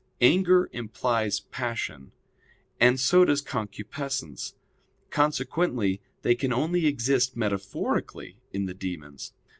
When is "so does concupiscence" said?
2.99-4.55